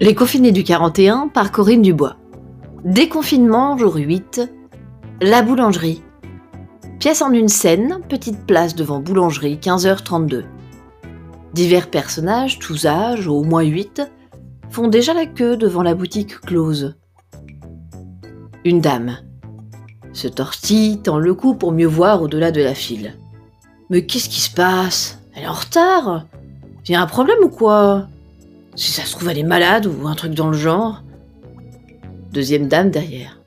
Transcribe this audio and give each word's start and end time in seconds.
Les 0.00 0.16
confinés 0.16 0.50
du 0.50 0.64
41 0.64 1.28
par 1.28 1.52
Corinne 1.52 1.82
Dubois. 1.82 2.16
Déconfinement, 2.84 3.78
jour 3.78 3.94
8. 3.94 4.40
La 5.22 5.42
boulangerie. 5.42 6.02
Pièce 6.98 7.22
en 7.22 7.32
une 7.32 7.48
scène, 7.48 8.00
petite 8.08 8.44
place 8.44 8.74
devant 8.74 8.98
boulangerie, 8.98 9.56
15h32. 9.62 10.46
Divers 11.52 11.90
personnages, 11.90 12.58
tous 12.58 12.86
âges, 12.86 13.28
au 13.28 13.44
moins 13.44 13.62
8, 13.62 14.02
font 14.70 14.88
déjà 14.88 15.14
la 15.14 15.26
queue 15.26 15.56
devant 15.56 15.84
la 15.84 15.94
boutique 15.94 16.40
close. 16.40 16.96
Une 18.64 18.80
dame 18.80 19.18
se 20.12 20.28
tortille, 20.28 20.98
tend 21.02 21.18
le 21.18 21.34
cou 21.34 21.54
pour 21.54 21.72
mieux 21.72 21.86
voir 21.86 22.22
au-delà 22.22 22.50
de 22.50 22.62
la 22.62 22.74
file. 22.74 23.18
Mais 23.90 24.06
qu'est-ce 24.06 24.28
qui 24.28 24.40
se 24.40 24.50
passe? 24.50 25.20
Elle 25.34 25.44
est 25.44 25.48
en 25.48 25.52
retard? 25.52 26.26
Y 26.88 26.94
a 26.94 27.02
un 27.02 27.06
problème 27.06 27.38
ou 27.42 27.48
quoi? 27.48 28.08
Si 28.76 28.90
ça 28.90 29.04
se 29.04 29.12
trouve, 29.12 29.28
elle 29.28 29.38
est 29.38 29.44
malade 29.44 29.86
ou 29.86 30.06
un 30.06 30.14
truc 30.14 30.34
dans 30.34 30.48
le 30.48 30.56
genre. 30.56 31.02
Deuxième 32.32 32.66
dame 32.66 32.90
derrière. 32.90 33.38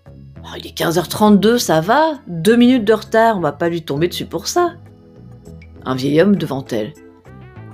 Oh, 0.44 0.56
il 0.58 0.66
est 0.66 0.78
15h32, 0.78 1.58
ça 1.58 1.82
va 1.82 2.20
Deux 2.28 2.56
minutes 2.56 2.86
de 2.86 2.94
retard, 2.94 3.38
on 3.38 3.42
va 3.42 3.52
pas 3.52 3.68
lui 3.68 3.82
tomber 3.82 4.08
dessus 4.08 4.26
pour 4.26 4.48
ça. 4.48 4.76
Un 5.84 5.96
vieil 5.96 6.22
homme 6.22 6.38
devant 6.38 6.64
elle. 6.72 6.94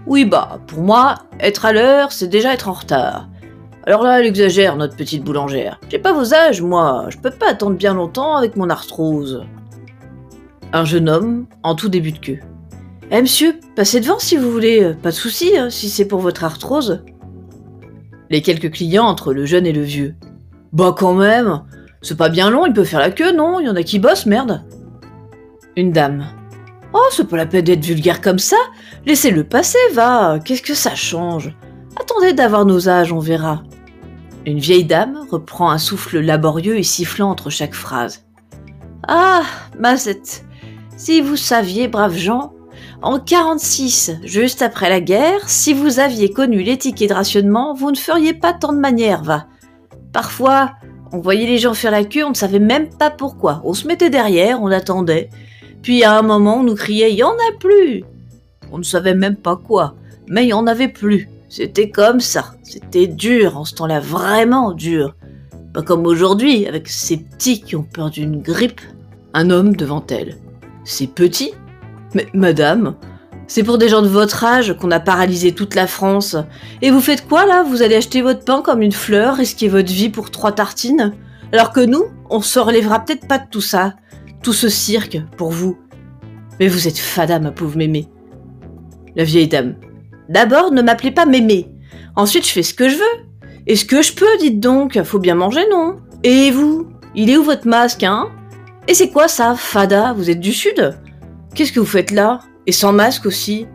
Oui, 0.07 0.25
bah, 0.25 0.59
pour 0.65 0.81
moi, 0.81 1.15
être 1.39 1.65
à 1.65 1.73
l'heure, 1.73 2.11
c'est 2.11 2.27
déjà 2.27 2.53
être 2.53 2.67
en 2.67 2.73
retard. 2.73 3.29
Alors 3.85 4.01
là, 4.01 4.19
elle 4.19 4.25
exagère, 4.25 4.75
notre 4.75 4.95
petite 4.95 5.23
boulangère. 5.23 5.79
J'ai 5.89 5.99
pas 5.99 6.13
vos 6.13 6.33
âges, 6.33 6.61
moi. 6.61 7.05
Je 7.09 7.17
peux 7.17 7.31
pas 7.31 7.51
attendre 7.51 7.77
bien 7.77 7.93
longtemps 7.93 8.35
avec 8.35 8.55
mon 8.55 8.69
arthrose. 8.69 9.45
Un 10.71 10.85
jeune 10.85 11.09
homme, 11.09 11.45
en 11.61 11.75
tout 11.75 11.89
début 11.89 12.13
de 12.13 12.17
queue. 12.17 12.39
Eh 13.11 13.21
monsieur, 13.21 13.59
passez 13.75 13.99
devant 13.99 14.17
si 14.17 14.37
vous 14.37 14.49
voulez, 14.49 14.95
pas 15.03 15.11
de 15.11 15.15
souci, 15.15 15.55
hein, 15.55 15.69
si 15.69 15.89
c'est 15.89 16.05
pour 16.05 16.19
votre 16.19 16.43
arthrose. 16.43 17.03
Les 18.29 18.41
quelques 18.41 18.71
clients 18.71 19.05
entre 19.05 19.33
le 19.33 19.45
jeune 19.45 19.65
et 19.65 19.73
le 19.73 19.83
vieux. 19.83 20.15
Bah 20.71 20.95
quand 20.97 21.13
même, 21.13 21.63
c'est 22.01 22.17
pas 22.17 22.29
bien 22.29 22.49
long, 22.49 22.65
il 22.65 22.73
peut 22.73 22.83
faire 22.83 22.99
la 22.99 23.11
queue, 23.11 23.31
non? 23.31 23.59
Il 23.59 23.67
y 23.67 23.69
en 23.69 23.75
a 23.75 23.83
qui 23.83 23.99
bossent, 23.99 24.25
merde. 24.25 24.63
Une 25.75 25.91
dame. 25.91 26.25
Oh, 26.93 27.07
c'est 27.11 27.27
pas 27.27 27.37
la 27.37 27.45
peine 27.45 27.65
d'être 27.65 27.85
vulgaire 27.85 28.21
comme 28.21 28.39
ça. 28.39 28.57
Laissez-le 29.05 29.43
passer, 29.43 29.79
va. 29.93 30.39
Qu'est-ce 30.43 30.61
que 30.61 30.75
ça 30.75 30.95
change? 30.95 31.55
Attendez 31.99 32.33
d'avoir 32.33 32.65
nos 32.65 32.89
âges, 32.89 33.11
on 33.11 33.19
verra. 33.19 33.63
Une 34.45 34.59
vieille 34.59 34.85
dame 34.85 35.19
reprend 35.31 35.71
un 35.71 35.77
souffle 35.77 36.19
laborieux 36.19 36.77
et 36.77 36.83
sifflant 36.83 37.29
entre 37.29 37.49
chaque 37.49 37.73
phrase. 37.73 38.25
Ah, 39.07 39.43
Mazette, 39.79 40.45
si 40.97 41.21
vous 41.21 41.35
saviez, 41.35 41.87
braves 41.87 42.17
gens, 42.17 42.53
en 43.03 43.19
46, 43.19 44.19
juste 44.23 44.61
après 44.61 44.89
la 44.89 45.01
guerre, 45.01 45.49
si 45.49 45.73
vous 45.73 45.99
aviez 45.99 46.31
connu 46.31 46.63
l'étiquette 46.63 47.09
de 47.09 47.13
rationnement, 47.13 47.73
vous 47.73 47.91
ne 47.91 47.97
feriez 47.97 48.33
pas 48.33 48.53
tant 48.53 48.71
de 48.71 48.79
manières, 48.79 49.23
va. 49.23 49.47
Parfois, 50.13 50.71
on 51.11 51.19
voyait 51.19 51.45
les 51.45 51.57
gens 51.57 51.73
faire 51.73 51.91
la 51.91 52.05
queue, 52.05 52.23
on 52.23 52.29
ne 52.29 52.35
savait 52.35 52.59
même 52.59 52.87
pas 52.87 53.11
pourquoi. 53.11 53.61
On 53.65 53.73
se 53.73 53.87
mettait 53.87 54.09
derrière, 54.09 54.61
on 54.61 54.71
attendait. 54.71 55.29
Puis 55.81 56.05
à 56.05 56.17
un 56.17 56.21
moment, 56.21 56.59
on 56.59 56.63
nous 56.63 56.75
criait 56.75 57.11
Il 57.11 57.17
y 57.17 57.23
en 57.23 57.33
a 57.33 57.57
plus 57.59 58.05
On 58.71 58.77
ne 58.77 58.83
savait 58.83 59.15
même 59.15 59.35
pas 59.35 59.57
quoi, 59.57 59.95
mais 60.27 60.45
il 60.45 60.49
y 60.49 60.53
en 60.53 60.65
avait 60.65 60.87
plus. 60.87 61.27
C'était 61.49 61.89
comme 61.89 62.21
ça. 62.21 62.55
C'était 62.63 63.07
dur 63.07 63.57
en 63.57 63.65
ce 63.65 63.75
temps-là, 63.75 63.99
vraiment 63.99 64.71
dur. 64.71 65.13
Pas 65.73 65.81
comme 65.81 66.07
aujourd'hui, 66.07 66.67
avec 66.67 66.87
ces 66.87 67.17
petits 67.17 67.61
qui 67.61 67.75
ont 67.75 67.83
peur 67.83 68.09
d'une 68.09 68.41
grippe. 68.41 68.81
Un 69.33 69.49
homme 69.49 69.75
devant 69.75 70.05
elle. 70.09 70.37
Ces 70.85 71.07
petits 71.07 71.53
Mais 72.13 72.27
madame, 72.33 72.95
c'est 73.47 73.63
pour 73.63 73.77
des 73.77 73.89
gens 73.89 74.01
de 74.01 74.07
votre 74.07 74.43
âge 74.43 74.75
qu'on 74.77 74.91
a 74.91 74.99
paralysé 74.99 75.53
toute 75.53 75.75
la 75.75 75.87
France. 75.87 76.35
Et 76.81 76.91
vous 76.91 77.01
faites 77.01 77.27
quoi 77.27 77.45
là? 77.45 77.63
Vous 77.63 77.81
allez 77.81 77.95
acheter 77.95 78.21
votre 78.21 78.45
pain 78.45 78.61
comme 78.61 78.81
une 78.81 78.91
fleur, 78.91 79.35
risquer 79.35 79.67
votre 79.67 79.91
vie 79.91 80.09
pour 80.09 80.31
trois 80.31 80.51
tartines? 80.51 81.13
Alors 81.51 81.71
que 81.71 81.81
nous, 81.81 82.05
on 82.29 82.41
se 82.41 82.59
relèvera 82.59 83.03
peut-être 83.03 83.27
pas 83.27 83.37
de 83.39 83.47
tout 83.49 83.61
ça. 83.61 83.93
Tout 84.41 84.53
ce 84.53 84.69
cirque, 84.69 85.21
pour 85.37 85.51
vous. 85.51 85.77
Mais 86.59 86.67
vous 86.67 86.87
êtes 86.87 86.97
fada, 86.97 87.39
ma 87.39 87.51
pauvre 87.51 87.77
mémé. 87.77 88.07
La 89.15 89.23
vieille 89.23 89.47
dame. 89.47 89.75
D'abord, 90.29 90.71
ne 90.71 90.81
m'appelez 90.81 91.11
pas 91.11 91.25
mémé. 91.25 91.69
Ensuite, 92.15 92.47
je 92.47 92.51
fais 92.51 92.63
ce 92.63 92.73
que 92.73 92.89
je 92.89 92.95
veux. 92.95 93.49
Et 93.67 93.75
ce 93.75 93.85
que 93.85 94.01
je 94.01 94.13
peux, 94.13 94.37
dites 94.39 94.59
donc. 94.59 95.01
Faut 95.03 95.19
bien 95.19 95.35
manger, 95.35 95.63
non? 95.71 95.97
Et 96.23 96.51
vous? 96.51 96.87
Il 97.15 97.29
est 97.29 97.37
où 97.37 97.43
votre 97.43 97.67
masque, 97.67 98.03
hein? 98.03 98.29
Et 98.87 98.93
c'est 98.93 99.11
quoi 99.11 99.27
ça, 99.27 99.55
fada? 99.55 100.13
Vous 100.13 100.29
êtes 100.29 100.39
du 100.39 100.51
sud? 100.51 100.97
Qu'est-ce 101.55 101.71
que 101.71 101.79
vous 101.79 101.85
faites 101.85 102.11
là? 102.11 102.39
Et 102.65 102.71
sans 102.71 102.93
masque 102.93 103.27
aussi? 103.27 103.67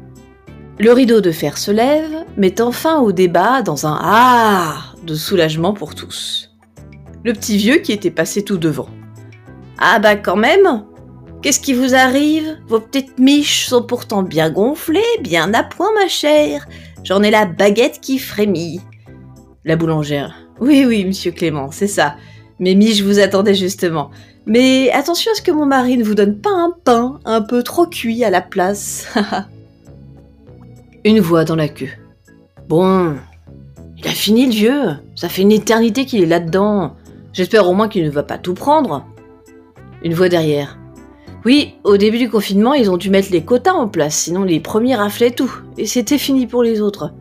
Le 0.81 0.93
rideau 0.93 1.21
de 1.21 1.31
fer 1.31 1.57
se 1.57 1.71
lève, 1.71 2.25
mettant 2.37 2.73
fin 2.73 2.99
au 2.99 3.13
débat 3.13 3.63
dans 3.63 3.87
un 3.87 3.99
ah 4.01 4.95
de 5.05 5.15
soulagement 5.15 5.73
pour 5.73 5.95
tous. 5.95 6.51
Le 7.25 7.33
petit 7.33 7.57
vieux 7.57 7.79
qui 7.79 7.93
était 7.93 8.11
passé 8.11 8.45
tout 8.45 8.59
devant. 8.59 8.89
Ah 9.79 9.99
bah 10.01 10.17
quand 10.17 10.37
même 10.37 10.85
Qu'est-ce 11.41 11.61
qui 11.61 11.73
vous 11.73 11.95
arrive? 11.95 12.59
Vos 12.67 12.81
petites 12.81 13.17
miches 13.21 13.67
sont 13.67 13.83
pourtant 13.83 14.25
bien 14.25 14.51
gonflées, 14.51 15.01
bien 15.21 15.55
à 15.55 15.63
point, 15.63 15.93
ma 15.95 16.09
chère. 16.09 16.67
J'en 17.05 17.23
ai 17.23 17.31
la 17.31 17.47
baguette 17.47 18.01
qui 18.01 18.19
frémit. 18.19 18.81
La 19.65 19.77
boulangère. 19.77 20.35
Oui, 20.59 20.85
oui, 20.85 21.05
monsieur 21.05 21.31
Clément, 21.31 21.71
c'est 21.71 21.87
ça. 21.87 22.17
Mes 22.59 22.75
miches 22.75 23.03
vous 23.03 23.21
attendaient 23.21 23.55
justement. 23.55 24.11
Mais 24.49 24.91
attention 24.93 25.31
à 25.31 25.35
ce 25.35 25.43
que 25.43 25.51
mon 25.51 25.67
mari 25.67 25.99
ne 25.99 26.05
vous 26.05 26.15
donne 26.15 26.39
pas 26.39 26.51
un 26.51 26.73
pain 26.85 27.21
un 27.27 27.43
peu 27.43 27.63
trop 27.63 27.87
cuit 27.87 28.25
à 28.25 28.31
la 28.31 28.41
place. 28.41 29.07
une 31.05 31.21
voix 31.21 31.45
dans 31.45 31.55
la 31.55 31.69
queue. 31.69 31.91
Bon, 32.67 33.17
il 33.99 34.07
a 34.07 34.11
fini 34.11 34.47
le 34.47 34.53
vieux. 34.53 34.83
Ça 35.15 35.29
fait 35.29 35.43
une 35.43 35.53
éternité 35.53 36.07
qu'il 36.07 36.23
est 36.23 36.27
là-dedans. 36.27 36.97
J'espère 37.35 37.69
au 37.69 37.75
moins 37.75 37.89
qu'il 37.89 38.05
ne 38.05 38.11
va 38.11 38.23
pas 38.23 38.39
tout 38.39 38.55
prendre. 38.55 39.05
Une 40.03 40.15
voix 40.15 40.31
derrière. 40.31 40.79
Oui, 41.45 41.75
au 41.85 41.99
début 41.99 42.19
du 42.19 42.31
confinement, 42.31 42.73
ils 42.73 42.91
ont 42.91 42.97
dû 42.97 43.11
mettre 43.11 43.31
les 43.31 43.45
quotas 43.45 43.73
en 43.73 43.87
place, 43.87 44.17
sinon 44.17 44.45
les 44.45 44.61
premiers 44.61 44.97
raflaient 44.97 45.31
tout, 45.31 45.53
et 45.77 45.87
c'était 45.87 46.19
fini 46.19 46.47
pour 46.47 46.63
les 46.63 46.81
autres. 46.81 47.13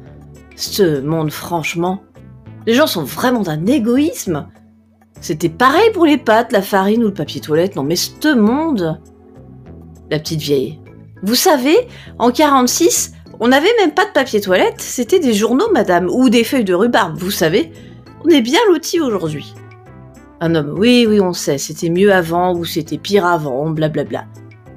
Ce 0.56 1.02
monde, 1.02 1.32
franchement. 1.32 2.02
Les 2.66 2.74
gens 2.74 2.88
sont 2.88 3.04
vraiment 3.04 3.42
d'un 3.42 3.66
égoïsme. 3.66 4.48
C'était 5.22 5.50
pareil 5.50 5.90
pour 5.94 6.06
les 6.06 6.18
pâtes, 6.18 6.52
la 6.52 6.62
farine 6.62 7.04
ou 7.04 7.08
le 7.08 7.14
papier 7.14 7.42
toilette, 7.42 7.76
non 7.76 7.84
mais 7.84 7.96
ce 7.96 8.36
monde. 8.36 9.00
La 10.10 10.20
petite 10.20 10.42
vieille. 10.42 10.80
Vous 11.24 11.36
savez, 11.36 11.76
en 12.20 12.32
46, 12.32 13.14
on 13.40 13.48
n'avait 13.48 13.74
même 13.80 13.94
pas 13.94 14.06
de 14.06 14.12
papier 14.12 14.42
toilette, 14.42 14.80
c'était 14.80 15.20
des 15.20 15.34
journaux, 15.34 15.72
madame, 15.74 16.10
ou 16.10 16.30
des 16.30 16.44
feuilles 16.44 16.64
de 16.64 16.74
rhubarbe, 16.74 17.18
vous 17.18 17.32
savez. 17.32 17.72
On 18.24 18.30
est 18.30 18.42
bien 18.42 18.60
lotis 18.70 19.00
aujourd'hui. 19.00 19.54
Un 20.40 20.54
homme, 20.54 20.76
oui, 20.78 21.06
oui, 21.08 21.20
on 21.20 21.34
sait, 21.34 21.58
c'était 21.58 21.90
mieux 21.90 22.14
avant 22.14 22.54
ou 22.54 22.64
c'était 22.64 22.98
pire 22.98 23.26
avant, 23.26 23.70
blablabla. 23.70 24.26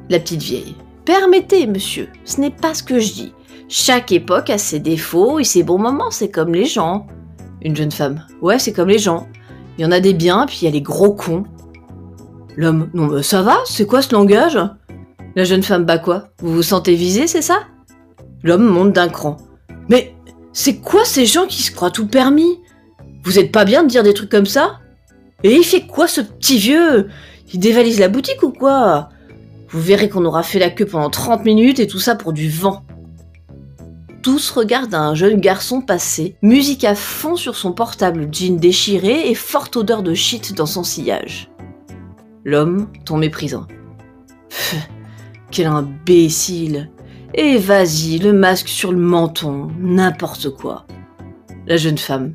La 0.09 0.19
petite 0.19 0.43
vieille. 0.43 0.75
Permettez, 1.05 1.67
monsieur, 1.67 2.09
ce 2.25 2.41
n'est 2.41 2.51
pas 2.51 2.75
ce 2.75 2.83
que 2.83 2.99
je 2.99 3.13
dis. 3.13 3.33
Chaque 3.69 4.11
époque 4.11 4.51
a 4.51 4.59
ses 4.59 4.81
défauts 4.81 5.39
et 5.39 5.45
ses 5.45 5.63
bons 5.63 5.79
moments, 5.79 6.11
c'est 6.11 6.31
comme 6.31 6.55
les 6.55 6.65
gens. 6.65 7.07
Une 7.63 7.77
jeune 7.77 7.93
femme. 7.93 8.27
Ouais, 8.41 8.59
c'est 8.59 8.73
comme 8.73 8.89
les 8.89 8.99
gens. 8.99 9.29
Il 9.79 9.83
y 9.83 9.87
en 9.87 9.93
a 9.93 10.01
des 10.01 10.13
biens, 10.13 10.47
puis 10.47 10.59
il 10.63 10.65
y 10.65 10.69
a 10.69 10.71
les 10.71 10.83
gros 10.83 11.13
cons. 11.13 11.45
L'homme. 12.57 12.91
Non, 12.95 13.07
mais 13.07 13.23
ça 13.23 13.43
va 13.43 13.59
C'est 13.65 13.87
quoi 13.87 14.03
ce 14.03 14.13
langage? 14.13 14.59
La 15.37 15.45
jeune 15.45 15.63
femme, 15.63 15.85
bah 15.85 15.99
quoi? 15.99 16.29
Vous 16.41 16.53
vous 16.53 16.63
sentez 16.63 16.95
visé, 16.95 17.27
c'est 17.27 17.43
ça? 17.43 17.61
L'homme 18.43 18.67
monte 18.67 18.93
d'un 18.93 19.09
cran. 19.09 19.37
Mais 19.89 20.15
c'est 20.53 20.77
quoi 20.77 21.05
ces 21.05 21.27
gens 21.27 21.47
qui 21.47 21.63
se 21.63 21.71
croient 21.71 21.91
tout 21.91 22.07
permis? 22.07 22.59
Vous 23.23 23.39
êtes 23.39 23.53
pas 23.53 23.65
bien 23.65 23.83
de 23.83 23.89
dire 23.89 24.03
des 24.03 24.15
trucs 24.15 24.31
comme 24.31 24.47
ça? 24.47 24.79
Et 25.43 25.55
il 25.55 25.65
fait 25.65 25.87
quoi 25.87 26.09
ce 26.09 26.21
petit 26.21 26.59
vieux? 26.59 27.09
Il 27.53 27.61
dévalise 27.61 28.01
la 28.01 28.09
boutique 28.09 28.43
ou 28.43 28.51
quoi? 28.51 29.09
Vous 29.71 29.81
verrez 29.81 30.09
qu'on 30.09 30.25
aura 30.25 30.43
fait 30.43 30.59
la 30.59 30.71
queue 30.71 30.87
pendant 30.87 31.11
30 31.11 31.45
minutes 31.45 31.79
et 31.79 31.87
tout 31.87 32.01
ça 32.01 32.17
pour 32.17 32.33
du 32.33 32.51
vent. 32.51 32.83
Tous 34.23 34.51
regardent 34.51 34.95
un 34.95 35.15
jeune 35.15 35.41
garçon 35.41 35.81
passer, 35.81 36.37
musique 36.43 36.85
à 36.85 36.95
fond 36.95 37.37
sur 37.37 37.57
son 37.57 37.73
portable 37.73 38.29
jean 38.31 38.59
déchiré 38.59 39.31
et 39.31 39.35
forte 39.35 39.77
odeur 39.77 40.03
de 40.03 40.13
shit 40.13 40.55
dans 40.55 40.67
son 40.67 40.85
sillage. 40.85 41.51
L'homme 42.45 42.89
tombe 43.07 43.21
méprisant. 43.21 43.67
quel 45.51 45.69
imbécile 45.69 46.91
Et 47.33 47.57
vas-y, 47.57 48.19
le 48.19 48.35
masque 48.35 48.69
sur 48.69 48.93
le 48.93 48.99
menton, 48.99 49.69
n'importe 49.79 50.51
quoi. 50.51 50.87
La 51.67 51.79
jeune 51.79 51.99
femme. 51.99 52.35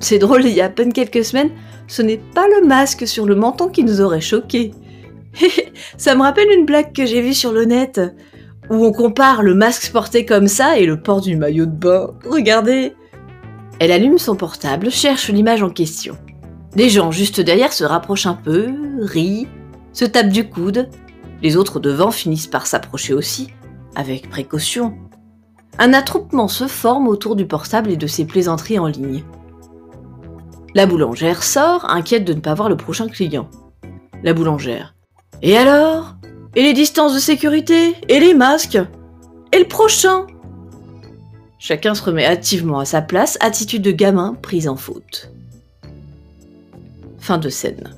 C'est 0.00 0.18
drôle, 0.18 0.44
il 0.44 0.52
y 0.52 0.60
a 0.60 0.66
à 0.66 0.70
peine 0.70 0.92
quelques 0.92 1.24
semaines, 1.24 1.50
ce 1.86 2.02
n'est 2.02 2.20
pas 2.34 2.48
le 2.48 2.66
masque 2.66 3.06
sur 3.06 3.24
le 3.24 3.36
menton 3.36 3.68
qui 3.68 3.84
nous 3.84 4.00
aurait 4.00 4.20
choqués. 4.20 4.72
ça 5.96 6.16
me 6.16 6.22
rappelle 6.22 6.50
une 6.50 6.66
blague 6.66 6.92
que 6.92 7.06
j'ai 7.06 7.20
vue 7.20 7.34
sur 7.34 7.52
le 7.52 7.66
net, 7.66 8.00
où 8.70 8.84
on 8.84 8.92
compare 8.92 9.42
le 9.42 9.54
masque 9.54 9.90
porté 9.92 10.24
comme 10.24 10.48
ça 10.48 10.78
et 10.78 10.86
le 10.86 11.00
port 11.00 11.20
du 11.20 11.36
maillot 11.36 11.66
de 11.66 11.72
bain. 11.72 12.14
Regardez 12.28 12.94
Elle 13.80 13.92
allume 13.92 14.18
son 14.18 14.36
portable, 14.36 14.90
cherche 14.90 15.30
l'image 15.30 15.62
en 15.62 15.70
question. 15.70 16.16
Les 16.76 16.88
gens 16.88 17.10
juste 17.10 17.40
derrière 17.40 17.72
se 17.72 17.84
rapprochent 17.84 18.26
un 18.26 18.34
peu, 18.34 18.72
rient, 19.00 19.48
se 19.92 20.04
tapent 20.04 20.28
du 20.28 20.48
coude. 20.48 20.88
Les 21.42 21.56
autres 21.56 21.78
devant 21.78 22.10
finissent 22.10 22.46
par 22.46 22.66
s'approcher 22.66 23.14
aussi, 23.14 23.48
avec 23.94 24.30
précaution. 24.30 24.94
Un 25.78 25.92
attroupement 25.92 26.48
se 26.48 26.66
forme 26.66 27.08
autour 27.08 27.36
du 27.36 27.46
portable 27.46 27.90
et 27.90 27.96
de 27.96 28.06
ses 28.06 28.24
plaisanteries 28.24 28.78
en 28.78 28.86
ligne. 28.86 29.24
La 30.74 30.86
boulangère 30.86 31.42
sort, 31.42 31.88
inquiète 31.88 32.24
de 32.24 32.32
ne 32.32 32.40
pas 32.40 32.54
voir 32.54 32.68
le 32.68 32.76
prochain 32.76 33.08
client. 33.08 33.48
La 34.24 34.34
boulangère. 34.34 34.94
Et 35.42 35.56
alors? 35.56 36.16
Et 36.56 36.62
les 36.62 36.72
distances 36.72 37.14
de 37.14 37.18
sécurité 37.18 37.94
Et 38.08 38.20
les 38.20 38.34
masques 38.34 38.78
Et 39.52 39.58
le 39.58 39.68
prochain 39.68 40.26
Chacun 41.58 41.94
se 41.94 42.02
remet 42.02 42.26
activement 42.26 42.78
à 42.78 42.84
sa 42.84 43.00
place, 43.00 43.38
attitude 43.40 43.80
de 43.80 43.90
gamin 43.90 44.36
prise 44.42 44.68
en 44.68 44.76
faute. 44.76 45.30
Fin 47.18 47.38
de 47.38 47.48
scène. 47.48 47.94